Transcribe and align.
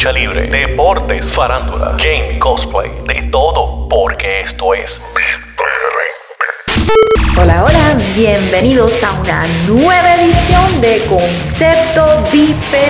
lucha 0.00 0.12
libre, 0.12 0.48
deportes, 0.48 1.22
farándula, 1.36 1.96
game, 1.98 2.38
cosplay, 2.38 2.90
de 3.06 3.28
todo, 3.30 3.86
porque 3.88 4.40
esto 4.48 4.74
es 4.74 4.90
Hola, 7.38 7.64
hola, 7.64 7.98
bienvenidos 8.16 9.02
a 9.04 9.20
una 9.20 9.46
nueva 9.66 10.14
edición 10.16 10.80
de 10.80 11.04
Concepto 11.08 12.22
Diferente. 12.32 12.89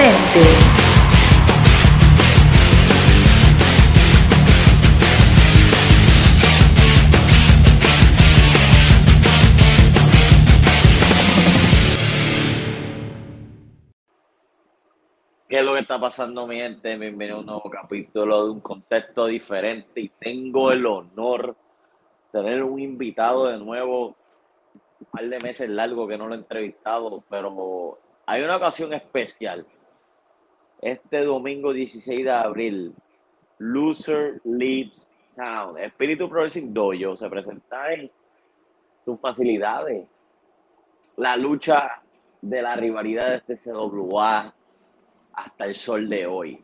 ¿Qué 15.51 15.59
es 15.59 15.64
lo 15.64 15.75
que 15.75 15.80
está 15.80 15.98
pasando, 15.98 16.46
mi 16.46 16.59
gente? 16.59 16.96
Bienvenido 16.96 17.39
a 17.39 17.41
un 17.41 17.46
nuevo 17.46 17.69
capítulo 17.69 18.45
de 18.45 18.50
un 18.53 18.61
concepto 18.61 19.27
diferente 19.27 20.00
y 20.00 20.08
tengo 20.08 20.71
el 20.71 20.86
honor 20.86 21.57
de 22.32 22.41
tener 22.41 22.63
un 22.63 22.79
invitado 22.79 23.49
de 23.49 23.58
nuevo, 23.58 24.14
un 25.00 25.07
par 25.11 25.29
de 25.29 25.41
meses 25.41 25.68
largo 25.68 26.07
que 26.07 26.17
no 26.17 26.29
lo 26.29 26.36
he 26.36 26.39
entrevistado, 26.39 27.25
pero 27.29 27.99
hay 28.27 28.43
una 28.43 28.58
ocasión 28.58 28.93
especial. 28.93 29.67
Este 30.81 31.25
domingo 31.25 31.72
16 31.72 32.25
de 32.27 32.30
abril, 32.30 32.94
Loser 33.58 34.41
Leaves 34.44 35.08
Town, 35.34 35.77
Espíritu 35.80 36.28
Progressing 36.28 36.72
Dojo, 36.72 37.17
se 37.17 37.28
presenta 37.28 37.91
en 37.91 38.08
sus 39.05 39.19
facilidades. 39.19 40.06
La 41.17 41.36
lucha 41.36 42.00
de 42.41 42.62
la 42.62 42.77
rivalidad 42.77 43.30
de 43.30 43.36
este 43.39 43.58
CWA 43.58 44.55
hasta 45.44 45.64
el 45.64 45.75
sol 45.75 46.08
de 46.08 46.27
hoy. 46.27 46.62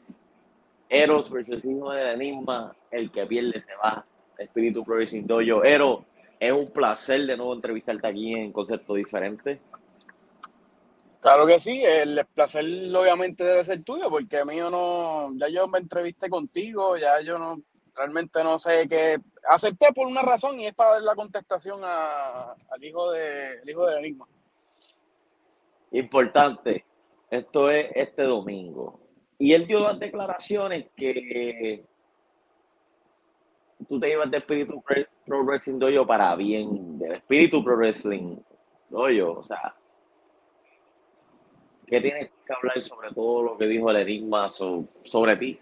Eros 0.89 1.31
versus 1.31 1.65
Hijo 1.65 1.93
de 1.93 2.13
Enigma, 2.13 2.75
el 2.91 3.11
que 3.11 3.27
pierde 3.27 3.61
se 3.61 3.75
va. 3.77 4.05
Espíritu 4.39 4.85
Progressing 4.85 5.27
Dojo. 5.27 5.65
Eros, 5.65 6.01
es 6.39 6.53
un 6.53 6.71
placer 6.71 7.23
de 7.27 7.37
nuevo 7.37 7.55
entrevistarte 7.55 8.07
aquí 8.07 8.35
en 8.35 8.53
Concepto 8.53 8.95
Diferente. 8.95 9.61
Claro 11.21 11.47
que 11.47 11.59
sí, 11.59 11.83
el 11.83 12.25
placer 12.35 12.65
obviamente 12.95 13.43
debe 13.43 13.65
ser 13.65 13.83
tuyo, 13.83 14.09
porque 14.09 14.39
a 14.39 14.45
mí 14.45 14.57
yo 14.57 14.71
no, 14.71 15.33
ya 15.37 15.49
yo 15.49 15.67
me 15.67 15.79
entrevisté 15.79 16.29
contigo, 16.29 16.97
ya 16.97 17.21
yo 17.21 17.37
no, 17.39 17.61
realmente 17.97 18.45
no 18.45 18.59
sé 18.61 18.87
qué, 18.89 19.19
acepté 19.49 19.93
por 19.93 20.07
una 20.07 20.23
razón 20.23 20.61
y 20.61 20.67
es 20.67 20.75
para 20.75 20.93
dar 20.93 21.03
la 21.03 21.15
contestación 21.17 21.81
a- 21.83 22.53
al 22.71 22.85
hijo 22.85 23.11
de, 23.11 23.55
el 23.61 23.69
hijo 23.71 23.87
de 23.87 23.99
Enigma. 23.99 24.27
Importante, 25.93 26.85
esto 27.31 27.71
es 27.71 27.89
este 27.95 28.23
domingo. 28.23 29.01
Y 29.39 29.53
él 29.53 29.67
dio 29.67 29.81
las 29.81 29.99
declaraciones 29.99 30.87
que 30.97 31.85
tú 33.89 34.01
te 34.01 34.11
ibas 34.11 34.31
de 34.31 34.39
Espíritu 34.39 34.83
Pro 35.27 35.45
Wrestling 35.45 35.79
Dojo 35.79 36.07
para 36.07 36.35
bien, 36.37 36.99
del 36.99 37.13
Espíritu 37.17 37.63
Pro 37.63 37.77
Wrestling 37.77 38.37
Dojo. 38.89 39.41
O 39.41 39.45
sea, 39.45 39.75
¿qué 41.87 42.01
tienes 42.01 42.31
que 42.47 42.53
hablar 42.55 42.81
sobre 42.83 43.11
todo 43.13 43.43
lo 43.43 43.59
que 43.59 43.67
dijo 43.67 43.91
el 43.91 43.97
Enigma 43.97 44.49
so- 44.51 44.87
sobre 45.05 45.37
ti? 45.37 45.59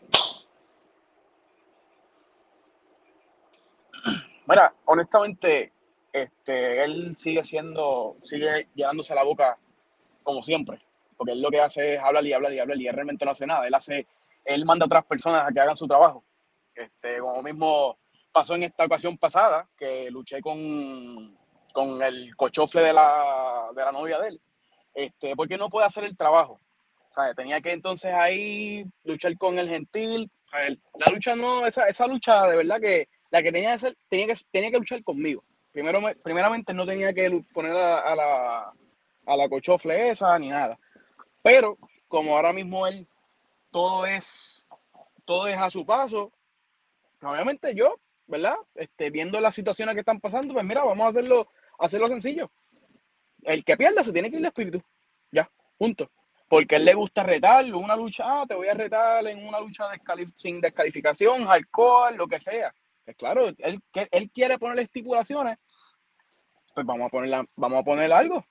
Mira, 4.46 4.74
honestamente, 4.84 5.72
este, 6.12 6.84
él 6.84 7.16
sigue 7.16 7.42
siendo, 7.42 8.16
sigue 8.24 8.68
llevándose 8.74 9.14
la 9.14 9.24
boca 9.24 9.58
como 10.22 10.42
siempre, 10.42 10.80
porque 11.16 11.32
él 11.32 11.42
lo 11.42 11.50
que 11.50 11.60
hace 11.60 11.94
es 11.94 12.00
hablar 12.00 12.24
y 12.26 12.32
hablar 12.32 12.52
y 12.52 12.58
hablar 12.60 12.78
y 12.78 12.86
él 12.88 12.94
realmente 12.94 13.24
no 13.24 13.30
hace 13.32 13.46
nada. 13.46 13.66
Él 13.66 13.74
hace, 13.74 14.06
él 14.44 14.64
manda 14.64 14.84
a 14.84 14.86
otras 14.86 15.04
personas 15.06 15.44
a 15.48 15.52
que 15.52 15.60
hagan 15.60 15.76
su 15.76 15.86
trabajo. 15.88 16.24
Este, 16.74 17.18
como 17.18 17.42
mismo 17.42 17.98
pasó 18.32 18.54
en 18.56 18.64
esta 18.64 18.84
ocasión 18.84 19.16
pasada, 19.18 19.68
que 19.76 20.10
luché 20.10 20.40
con, 20.40 21.36
con 21.72 22.02
el 22.02 22.34
cochofle 22.36 22.82
de 22.82 22.92
la, 22.92 23.68
de 23.74 23.82
la 23.82 23.92
novia 23.92 24.18
de 24.18 24.28
él, 24.28 24.40
este, 24.94 25.36
porque 25.36 25.56
no 25.58 25.68
puede 25.70 25.86
hacer 25.86 26.04
el 26.04 26.16
trabajo. 26.16 26.60
Sea, 27.10 27.32
tenía 27.34 27.60
que 27.60 27.72
entonces 27.72 28.12
ahí 28.12 28.84
luchar 29.04 29.36
con 29.38 29.58
el 29.58 29.68
gentil. 29.68 30.30
La 30.98 31.10
lucha 31.12 31.36
no, 31.36 31.66
esa, 31.66 31.88
esa 31.88 32.06
lucha 32.06 32.46
de 32.48 32.56
verdad 32.56 32.80
que 32.80 33.08
la 33.30 33.42
que 33.42 33.52
tenía 33.52 33.70
que 33.70 33.74
hacer, 33.74 33.96
tenía 34.08 34.26
que, 34.26 34.34
tenía 34.50 34.70
que 34.70 34.78
luchar 34.78 35.02
conmigo. 35.04 35.44
Primero, 35.72 36.00
me- 36.00 36.14
primeramente 36.16 36.72
no 36.72 36.86
tenía 36.86 37.12
que 37.12 37.42
poner 37.52 37.72
a, 37.76 37.98
a 38.00 38.16
la, 38.16 38.72
a 39.26 39.36
la 39.36 39.48
cochofle 39.48 40.10
esa 40.10 40.38
ni 40.38 40.48
nada. 40.48 40.78
Pero 41.44 41.76
como 42.08 42.34
ahora 42.34 42.54
mismo 42.54 42.86
él 42.86 43.06
todo 43.70 44.06
es, 44.06 44.64
todo 45.26 45.46
es 45.46 45.58
a 45.58 45.68
su 45.68 45.84
paso, 45.84 46.32
obviamente 47.20 47.74
yo, 47.74 48.00
¿verdad? 48.26 48.56
Este, 48.74 49.10
viendo 49.10 49.38
las 49.42 49.54
situaciones 49.54 49.94
que 49.94 50.00
están 50.00 50.20
pasando, 50.20 50.54
pues 50.54 50.64
mira, 50.64 50.82
vamos 50.82 51.04
a 51.04 51.10
hacerlo, 51.10 51.48
hacerlo 51.78 52.08
sencillo. 52.08 52.50
El 53.42 53.62
que 53.62 53.76
pierda 53.76 54.02
se 54.02 54.12
tiene 54.14 54.30
que 54.30 54.36
ir 54.36 54.42
de 54.42 54.48
espíritu. 54.48 54.82
Ya, 55.30 55.50
punto. 55.76 56.10
Porque 56.48 56.76
él 56.76 56.86
le 56.86 56.94
gusta 56.94 57.22
retarlo, 57.22 57.78
una 57.78 57.94
lucha, 57.94 58.24
ah, 58.26 58.46
te 58.48 58.54
voy 58.54 58.68
a 58.68 58.74
retar 58.74 59.26
en 59.26 59.46
una 59.46 59.60
lucha 59.60 59.84
sin 60.34 60.62
descalificación, 60.62 61.46
alcohol, 61.46 62.16
lo 62.16 62.26
que 62.26 62.38
sea. 62.38 62.74
Pues 63.04 63.18
claro, 63.18 63.48
él, 63.48 63.82
él 63.92 64.30
quiere 64.30 64.58
poner 64.58 64.78
estipulaciones, 64.78 65.58
pues 66.74 66.86
vamos 66.86 67.08
a 67.08 67.10
ponerla, 67.10 67.44
vamos 67.54 67.80
a 67.80 67.84
poner 67.84 68.10
algo. 68.14 68.46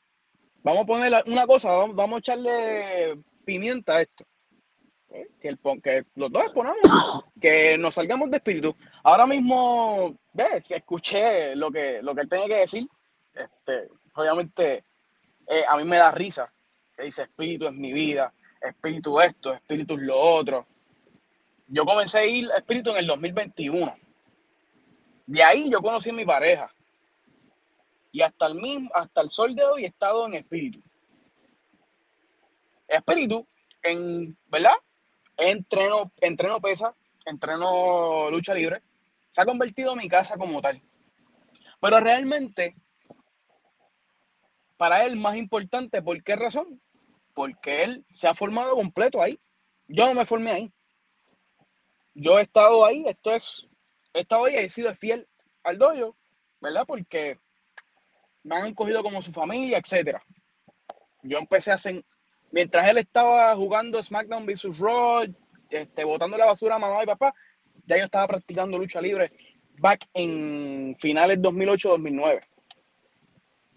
Vamos 0.64 0.84
a 0.84 0.86
poner 0.86 1.24
una 1.28 1.46
cosa, 1.46 1.72
vamos, 1.72 2.14
a 2.14 2.20
echarle 2.20 3.20
pimienta 3.46 3.96
a 3.96 4.02
esto. 4.02 4.26
¿eh? 5.10 5.28
Que, 5.42 5.50
el, 5.50 5.60
que 5.84 6.06
los 6.16 6.32
dos 6.32 6.44
exponamos, 6.46 6.80
que 7.42 7.78
nos 7.78 7.96
salgamos 7.96 8.32
de 8.32 8.38
espíritu. 8.38 8.74
Ahora 9.04 9.28
mismo, 9.28 10.18
ves, 10.32 10.64
que 10.66 10.76
escuché 10.76 11.54
lo 11.56 11.70
que, 11.70 12.02
lo 12.02 12.16
que 12.16 12.22
él 12.22 12.30
tenía 12.30 12.48
que 12.48 12.60
decir. 12.60 12.88
Este, 13.34 13.90
obviamente, 14.16 14.86
eh, 15.48 15.64
a 15.68 15.76
mí 15.76 15.84
me 15.84 15.98
da 15.98 16.12
risa. 16.12 16.52
Que 16.96 17.04
dice, 17.04 17.24
espíritu 17.24 17.68
es 17.68 17.74
mi 17.74 17.92
vida, 17.92 18.34
espíritu 18.62 19.20
esto, 19.20 19.52
espíritu 19.52 19.96
es 19.96 20.02
lo 20.02 20.18
otro. 20.18 20.66
Yo 21.68 21.84
comencé 21.84 22.20
a 22.20 22.26
ir 22.26 22.50
a 22.52 22.58
espíritu 22.58 22.92
en 22.92 22.98
el 22.98 23.08
2021. 23.08 23.96
De 25.26 25.44
ahí 25.44 25.70
yo 25.70 25.82
conocí 25.82 26.12
a 26.12 26.14
mi 26.14 26.26
pareja. 26.26 26.74
Y 28.14 28.22
hasta 28.22 28.46
el 28.46 28.56
mismo, 28.56 28.92
hasta 28.94 29.22
el 29.22 29.30
sol 29.32 29.56
de 29.56 29.66
hoy 29.66 29.84
he 29.84 29.88
estado 29.88 30.28
en 30.28 30.36
espíritu. 30.36 30.80
Espíritu, 32.88 33.48
en, 33.82 34.38
¿verdad? 34.46 34.76
Entreno, 35.36 36.12
entreno 36.22 36.62
pesa, 36.62 36.96
entreno 37.26 38.30
lucha 38.30 38.54
libre. 38.54 38.84
Se 39.32 39.42
ha 39.42 39.46
convertido 39.46 39.94
en 39.94 39.98
mi 39.98 40.08
casa 40.08 40.38
como 40.38 40.62
tal. 40.62 40.80
Pero 41.82 42.00
realmente, 42.00 42.76
para 44.78 45.06
él 45.06 45.16
más 45.16 45.36
importante, 45.36 46.04
¿por 46.04 46.24
qué 46.24 46.36
razón? 46.36 46.80
Porque 47.34 47.84
él 47.84 48.06
se 48.12 48.28
ha 48.28 48.36
formado 48.36 48.76
completo 48.76 49.24
ahí. 49.24 49.40
Yo 49.88 50.06
no 50.06 50.14
me 50.14 50.28
formé 50.28 50.52
ahí. 50.52 50.74
Yo 52.14 52.38
he 52.38 52.44
estado 52.44 52.86
ahí, 52.86 53.06
esto 53.08 53.34
es, 53.34 53.68
he 54.14 54.22
estado 54.22 54.46
ahí, 54.46 54.56
he 54.58 54.70
sido 54.70 54.94
fiel 54.94 55.28
al 55.64 55.80
dojo, 55.80 56.16
¿verdad? 56.62 56.84
Porque 56.86 57.40
me 58.44 58.56
han 58.56 58.74
cogido 58.74 59.04
como 59.04 59.22
su 59.22 59.32
familia, 59.32 59.78
etcétera. 59.78 60.24
Yo 61.24 61.38
empecé 61.38 61.72
a 61.72 61.76
hacer, 61.76 62.04
mientras 62.52 62.88
él 62.90 62.98
estaba 62.98 63.56
jugando 63.56 64.02
SmackDown 64.02 64.46
vs. 64.46 64.78
Raw, 64.78 65.24
este, 65.70 66.04
botando 66.04 66.38
la 66.38 66.46
basura 66.46 66.76
a 66.76 66.80
mamá 66.80 67.04
y 67.04 67.08
papá, 67.08 67.34
ya 67.86 67.98
yo 67.98 68.06
estaba 68.06 68.28
practicando 68.28 68.78
lucha 68.78 69.02
libre 69.02 69.32
back 69.80 70.08
en 70.14 70.96
finales 71.00 71.40
2008-2009. 71.40 72.40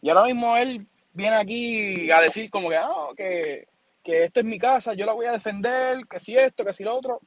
Y 0.03 0.09
ahora 0.11 0.25
mismo 0.25 0.57
él 0.57 0.87
viene 1.13 1.37
aquí 1.37 2.11
a 2.11 2.21
decir 2.21 2.51
como 2.51 2.69
que, 2.69 2.77
ah, 2.77 3.09
que, 3.17 3.69
que 4.03 4.25
esto 4.25 4.41
es 4.41 4.47
mi 4.47 4.59
casa, 4.59 4.95
yo 4.95 5.07
la 5.07 5.15
voy 5.15 5.27
a 5.27 5.33
defender, 5.33 6.07
que 6.09 6.21
si 6.21 6.37
esto, 6.37 6.65
que 6.65 6.73
si 6.73 6.85
lo 6.85 6.97
otro. 6.97 7.21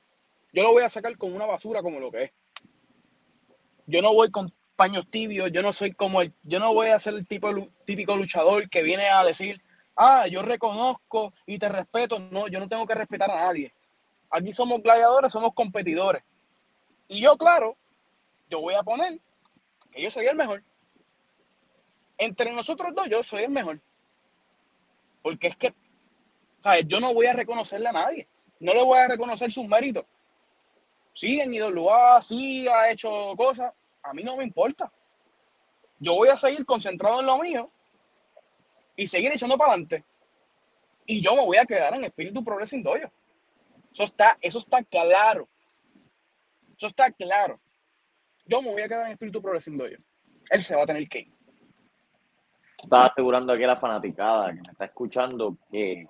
Yo 0.53 0.63
lo 0.63 0.71
voy 0.71 0.83
a 0.83 0.89
sacar 0.89 1.15
con 1.17 1.33
una 1.33 1.45
basura 1.45 1.81
como 1.81 1.99
lo 1.99 2.11
que 2.11 2.23
es. 2.23 2.31
Yo 3.85 4.01
no 4.01 4.13
voy 4.13 4.31
con 4.31 4.51
paños 4.79 5.11
tibios, 5.11 5.51
yo 5.51 5.61
no 5.61 5.73
soy 5.73 5.91
como 5.91 6.21
el, 6.21 6.31
yo 6.43 6.57
no 6.57 6.73
voy 6.73 6.87
a 6.87 6.99
ser 7.01 7.13
el 7.13 7.27
tipo 7.27 7.49
típico 7.85 8.15
luchador 8.15 8.69
que 8.69 8.81
viene 8.81 9.09
a 9.09 9.25
decir, 9.25 9.61
ah, 9.97 10.25
yo 10.27 10.41
reconozco 10.41 11.33
y 11.45 11.59
te 11.59 11.67
respeto. 11.67 12.17
No, 12.17 12.47
yo 12.47 12.61
no 12.61 12.69
tengo 12.69 12.87
que 12.87 12.95
respetar 12.95 13.29
a 13.29 13.47
nadie. 13.47 13.73
Aquí 14.29 14.53
somos 14.53 14.81
gladiadores, 14.81 15.33
somos 15.33 15.53
competidores. 15.53 16.23
Y 17.09 17.19
yo, 17.19 17.37
claro, 17.37 17.75
yo 18.49 18.61
voy 18.61 18.73
a 18.75 18.83
poner 18.83 19.19
que 19.91 20.01
yo 20.01 20.09
soy 20.09 20.27
el 20.27 20.37
mejor. 20.37 20.63
Entre 22.17 22.53
nosotros 22.53 22.95
dos, 22.95 23.09
yo 23.09 23.21
soy 23.21 23.43
el 23.43 23.51
mejor. 23.51 23.81
Porque 25.21 25.47
es 25.47 25.57
que, 25.57 25.73
¿sabes? 26.57 26.87
Yo 26.87 27.01
no 27.01 27.13
voy 27.13 27.25
a 27.25 27.33
reconocerle 27.33 27.89
a 27.89 27.93
nadie. 27.93 28.29
No 28.61 28.73
le 28.73 28.81
voy 28.81 28.97
a 28.97 29.09
reconocer 29.09 29.51
sus 29.51 29.67
méritos. 29.67 30.05
Sí, 31.13 31.41
en 31.41 31.53
IWA, 31.53 32.21
sí 32.21 32.65
ha 32.69 32.89
hecho 32.89 33.35
cosas. 33.35 33.73
A 34.09 34.13
mí 34.13 34.23
no 34.23 34.35
me 34.35 34.43
importa. 34.43 34.91
Yo 35.99 36.15
voy 36.15 36.29
a 36.29 36.37
seguir 36.37 36.65
concentrado 36.65 37.19
en 37.19 37.25
lo 37.25 37.37
mío 37.37 37.69
y 38.95 39.07
seguir 39.07 39.31
echando 39.31 39.57
para 39.57 39.71
adelante. 39.71 40.03
Y 41.05 41.21
yo 41.21 41.35
me 41.35 41.45
voy 41.45 41.57
a 41.57 41.65
quedar 41.65 41.93
en 41.95 42.05
Espíritu 42.05 42.43
Progressing 42.43 42.83
Dojo. 42.83 43.11
Eso 43.91 44.03
está, 44.03 44.37
eso 44.41 44.59
está 44.59 44.83
claro. 44.83 45.47
Eso 46.77 46.87
está 46.87 47.11
claro. 47.11 47.59
Yo 48.45 48.61
me 48.61 48.71
voy 48.71 48.81
a 48.81 48.87
quedar 48.87 49.05
en 49.05 49.11
espíritu 49.11 49.41
progresivo 49.41 49.85
yo. 49.87 49.97
Él 50.49 50.61
se 50.61 50.75
va 50.75 50.83
a 50.83 50.85
tener 50.87 51.07
que 51.07 51.19
ir. 51.19 51.33
Estaba 52.81 53.07
asegurando 53.07 53.53
aquí 53.53 53.63
a 53.63 53.67
la 53.67 53.77
fanaticada 53.77 54.47
que 54.47 54.61
me 54.61 54.71
está 54.71 54.85
escuchando 54.85 55.57
que 55.71 56.07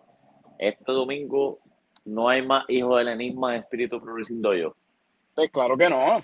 este 0.58 0.92
domingo 0.92 1.60
no 2.06 2.30
hay 2.30 2.46
más 2.46 2.64
hijos 2.70 2.98
del 3.00 3.10
enigma 3.10 3.56
en 3.56 3.64
espíritu 3.64 4.00
progresivo 4.00 4.54
yo. 4.54 4.76
Pues 5.36 5.50
claro 5.50 5.76
que 5.76 5.90
no. 5.90 6.24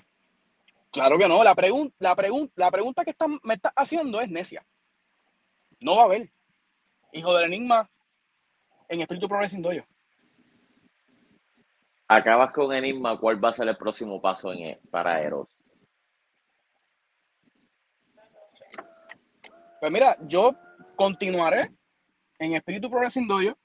Claro 0.96 1.18
que 1.18 1.28
no. 1.28 1.44
La, 1.44 1.54
pregunta 1.54 1.94
la, 1.98 2.16
la 2.54 2.70
pregunta 2.70 3.04
que 3.04 3.10
está, 3.10 3.26
me 3.28 3.52
está 3.52 3.70
haciendo 3.76 4.18
es 4.18 4.30
necia. 4.30 4.66
No 5.78 5.96
va 5.96 6.02
a 6.02 6.04
haber 6.06 6.32
hijo 7.12 7.36
del 7.36 7.52
enigma 7.52 7.90
en 8.88 9.02
espíritu 9.02 9.28
progresivo 9.28 9.74
yo. 9.74 9.82
Acabas 12.08 12.50
con 12.52 12.72
Enigma, 12.72 13.18
¿cuál 13.18 13.44
va 13.44 13.50
a 13.50 13.52
ser 13.52 13.68
el 13.68 13.76
próximo 13.76 14.22
paso 14.22 14.50
en, 14.52 14.60
e, 14.60 14.80
para 14.90 15.20
Eros? 15.20 15.48
Pues 19.80 19.92
mira, 19.92 20.16
yo 20.22 20.56
continuaré 20.94 21.72
en 22.38 22.54
Espíritu 22.54 22.88
Progressing 22.88 23.26
Dojo. 23.26 23.58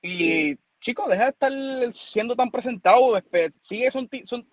Y 0.00 0.56
chicos, 0.82 1.08
deja 1.08 1.24
de 1.24 1.30
estar 1.30 1.52
siendo 1.94 2.36
tan 2.36 2.50
presentado. 2.50 3.14
Sigue 3.60 3.88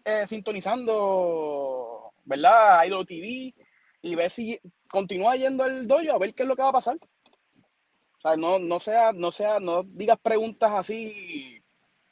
eh, 0.06 0.28
sintonizando, 0.28 2.14
¿verdad? 2.24 2.86
Idol 2.86 3.06
TV 3.06 3.54
y 4.02 4.16
ve 4.16 4.30
si 4.30 4.60
continúa 4.90 5.36
yendo 5.36 5.64
al 5.64 5.88
dojo 5.88 6.14
a 6.14 6.20
ver 6.20 6.34
qué 6.34 6.44
es 6.44 6.50
lo 6.50 6.56
que 6.56 6.62
va 6.62 6.70
a 6.70 6.74
pasar. 6.74 6.98
O 6.98 8.22
sea, 8.22 8.38
no, 8.38 8.60
no 8.60 8.80
sea, 8.80 9.12
no 9.12 9.31
sea, 9.31 9.60
no 9.60 9.84
digas 9.84 10.20
preguntas 10.22 10.72
así 10.74 11.62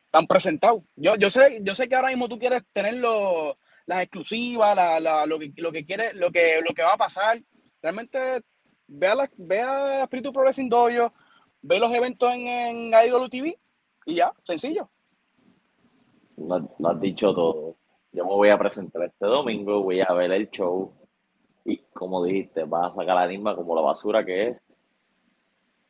tan 0.09 0.25
presentados. 0.25 0.83
Yo, 0.95 1.15
yo 1.15 1.29
sé, 1.29 1.59
yo 1.61 1.75
sé 1.75 1.87
que 1.87 1.95
ahora 1.95 2.09
mismo 2.09 2.27
tú 2.27 2.39
quieres 2.39 2.63
tener 2.73 2.95
las 2.95 4.01
exclusivas, 4.01 4.75
lo 5.27 5.39
que, 5.39 5.53
lo 5.57 5.71
que 5.71 5.85
quieres, 5.85 6.15
lo 6.15 6.31
que, 6.31 6.61
lo 6.67 6.73
que 6.73 6.83
va 6.83 6.93
a 6.93 6.97
pasar 6.97 7.41
realmente 7.81 8.41
ve 8.87 9.07
a, 9.07 9.15
la, 9.15 9.29
ve 9.37 9.61
a 9.61 10.03
Espíritu 10.03 10.33
Progressing 10.33 10.69
Dojo, 10.69 11.13
ve 11.61 11.79
los 11.79 11.93
eventos 11.93 12.33
en, 12.33 12.47
en 12.47 13.05
Idol 13.05 13.29
TV 13.29 13.59
y 14.07 14.15
ya, 14.15 14.33
sencillo. 14.45 14.89
Lo, 16.37 16.89
has 16.89 17.01
dicho 17.01 17.33
todo. 17.33 17.75
Yo 18.13 18.23
me 18.23 18.31
voy 18.31 18.49
a 18.49 18.57
presentar 18.57 19.03
este 19.03 19.25
domingo, 19.25 19.83
voy 19.83 19.99
a 19.99 20.13
ver 20.13 20.31
el 20.31 20.49
show 20.49 20.93
y 21.65 21.77
como 21.93 22.23
dijiste, 22.23 22.63
vas 22.63 22.91
a 22.91 22.95
sacar 22.95 23.15
la 23.15 23.27
misma 23.27 23.53
como 23.53 23.75
la 23.75 23.81
basura 23.81 24.25
que 24.25 24.49
es. 24.49 24.63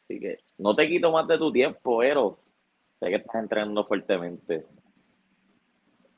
Así 0.04 0.20
que 0.20 0.40
no 0.58 0.76
te 0.76 0.88
quito 0.88 1.12
más 1.12 1.28
de 1.28 1.38
tu 1.38 1.52
tiempo, 1.52 2.00
pero 2.00 2.40
sé 3.00 3.10
que 3.10 3.18
estás 3.18 3.36
entrenando 3.36 3.86
fuertemente. 3.86 4.66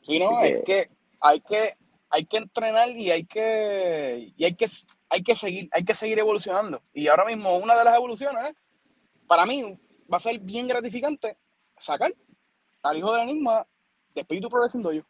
Sí, 0.01 0.19
no, 0.19 0.42
es 0.42 0.63
que 0.63 0.90
hay 1.19 1.42
que 1.42 1.75
hay 2.12 2.25
que 2.25 2.38
entrenar 2.38 2.90
y 2.90 3.12
hay 3.12 3.25
que, 3.25 4.34
y 4.36 4.44
hay 4.46 4.56
que, 4.56 4.68
hay 5.10 5.22
que 5.22 5.36
seguir, 5.36 5.69
hay 5.72 5.84
que 5.84 5.94
seguir 5.94 6.18
evolucionando. 6.18 6.81
Y 6.94 7.07
ahora 7.07 7.25
mismo 7.25 7.57
una 7.57 7.78
de 7.78 7.84
las 7.84 7.96
evoluciones, 7.96 8.54
para 9.28 9.46
mí, 9.46 9.78
va 10.12 10.18
a 10.18 10.22
ser 10.22 10.40
bien 10.40 10.68
gratificante 10.68 11.38
sacar 11.80 12.14
al 12.84 12.98
hijo 12.98 13.14
del 13.14 13.30
enigma 13.30 13.66
de 14.14 14.22
Espíritu 14.22 14.50
Progresivo 14.50 14.92
yo. 14.92 15.02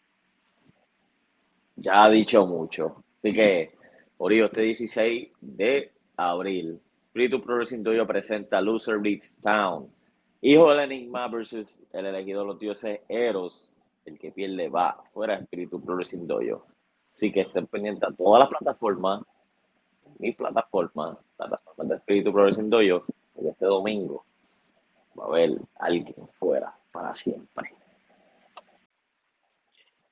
Ya 1.76 2.04
ha 2.04 2.10
dicho 2.10 2.46
mucho. 2.46 3.04
Así 3.20 3.34
que, 3.34 3.76
Orio, 4.18 4.46
este 4.46 4.62
16 4.62 5.30
de 5.40 5.92
abril, 6.18 6.80
Espíritu 7.08 7.42
Progresivo 7.42 7.94
yo 7.94 8.06
presenta 8.06 8.62
Loser 8.62 9.00
Beats 9.00 9.38
Town. 9.42 9.90
Hijo 10.42 10.70
del 10.70 10.80
enigma 10.80 11.28
versus 11.28 11.82
el 11.92 12.06
elegido 12.06 12.42
de 12.42 12.48
los 12.48 12.60
dioses 12.60 13.00
Eros. 13.08 13.72
El 14.06 14.18
que 14.18 14.32
pierde 14.32 14.70
va 14.70 15.04
fuera 15.14 15.36
Espíritu 15.36 15.84
Progresivo 15.84 16.42
yo. 16.42 16.66
Así 17.14 17.32
que 17.32 17.42
estén 17.42 17.68
pendientes 17.68 18.04
a 18.04 18.14
todas 18.14 18.40
las 18.40 18.50
plataformas, 18.50 19.22
mis 20.18 20.36
plataformas, 20.36 21.18
plataformas 21.38 21.90
de 21.90 21.96
Espíritu 21.96 22.32
Progresivo 22.32 22.82
yo, 22.82 23.04
este 23.36 23.66
domingo 23.66 24.26
va 25.20 25.26
a 25.26 25.28
haber 25.28 25.60
alguien 25.76 26.28
fuera 26.38 26.74
para 26.92 27.14
siempre. 27.14 27.74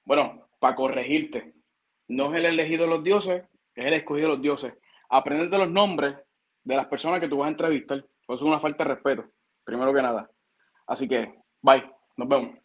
Bueno, 0.05 0.47
para 0.59 0.75
corregirte, 0.75 1.53
no 2.07 2.29
es 2.29 2.35
el 2.35 2.45
elegido 2.45 2.83
de 2.83 2.89
los 2.89 3.03
dioses, 3.03 3.43
es 3.75 3.85
el 3.85 3.93
escogido 3.93 4.29
de 4.29 4.33
los 4.35 4.41
dioses. 4.41 4.73
Aprendete 5.09 5.57
los 5.57 5.69
nombres 5.69 6.15
de 6.63 6.75
las 6.75 6.87
personas 6.87 7.19
que 7.19 7.27
tú 7.27 7.37
vas 7.37 7.47
a 7.47 7.51
entrevistar. 7.51 7.97
Eso 7.97 8.33
es 8.33 8.41
una 8.41 8.59
falta 8.59 8.83
de 8.83 8.93
respeto, 8.93 9.25
primero 9.63 9.93
que 9.93 10.01
nada. 10.01 10.29
Así 10.85 11.07
que, 11.07 11.33
bye, 11.61 11.89
nos 12.15 12.27
vemos. 12.27 12.57